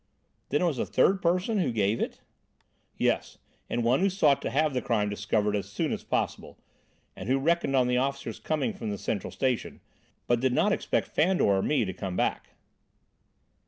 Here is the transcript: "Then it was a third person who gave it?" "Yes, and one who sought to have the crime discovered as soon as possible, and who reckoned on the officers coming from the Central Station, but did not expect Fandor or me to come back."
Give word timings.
"Then 0.49 0.63
it 0.63 0.65
was 0.65 0.79
a 0.79 0.85
third 0.87 1.21
person 1.21 1.59
who 1.59 1.71
gave 1.71 1.99
it?" 2.01 2.21
"Yes, 2.97 3.37
and 3.69 3.83
one 3.83 3.99
who 3.99 4.09
sought 4.09 4.41
to 4.41 4.49
have 4.49 4.73
the 4.73 4.81
crime 4.81 5.09
discovered 5.09 5.55
as 5.55 5.69
soon 5.69 5.91
as 5.93 6.03
possible, 6.03 6.57
and 7.15 7.29
who 7.29 7.37
reckoned 7.37 7.75
on 7.75 7.85
the 7.87 7.97
officers 7.97 8.39
coming 8.39 8.73
from 8.73 8.89
the 8.89 8.97
Central 8.97 9.29
Station, 9.29 9.79
but 10.25 10.39
did 10.39 10.53
not 10.53 10.71
expect 10.71 11.09
Fandor 11.09 11.43
or 11.43 11.61
me 11.61 11.85
to 11.85 11.93
come 11.93 12.15
back." 12.17 12.55